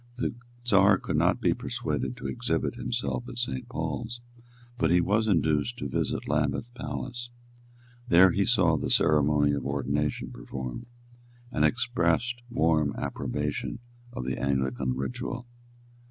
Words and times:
The 0.15 0.33
Czar 0.65 0.97
could 0.97 1.15
not 1.17 1.39
be 1.39 1.53
persuaded 1.53 2.17
to 2.17 2.25
exhibit 2.27 2.73
himself 2.73 3.29
at 3.29 3.37
Saint 3.37 3.69
Paul's; 3.69 4.19
but 4.79 4.89
he 4.89 4.99
was 4.99 5.27
induced 5.27 5.77
to 5.77 5.87
visit 5.87 6.27
Lambeth 6.27 6.73
palace. 6.73 7.29
There 8.07 8.31
he 8.31 8.43
saw 8.43 8.77
the 8.77 8.89
ceremony 8.89 9.51
of 9.53 9.63
ordination 9.63 10.31
performed, 10.31 10.87
and 11.51 11.63
expressed 11.63 12.41
warm 12.49 12.95
approbation 12.97 13.77
of 14.11 14.25
the 14.25 14.41
Anglican 14.41 14.95
ritual. 14.95 15.45